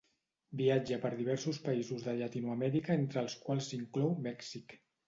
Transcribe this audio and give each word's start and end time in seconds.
Viatja 0.61 0.97
per 1.03 1.11
diversos 1.19 1.61
països 1.67 2.09
de 2.09 2.17
Llatinoamèrica 2.23 2.99
entre 3.05 3.25
els 3.27 3.39
quals 3.47 3.73
s'inclou 3.75 4.15
Mèxic. 4.31 4.81